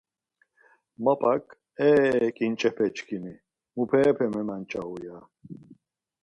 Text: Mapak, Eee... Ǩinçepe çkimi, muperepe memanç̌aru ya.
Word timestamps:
Mapak, 1.03 1.43
Eee... 1.85 2.27
Ǩinçepe 2.37 2.87
çkimi, 2.95 3.33
muperepe 3.75 4.25
memanç̌aru 4.33 4.97
ya. 5.05 5.17